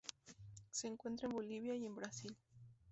[0.71, 2.35] Se encuentra en Bolivia y en Brasil.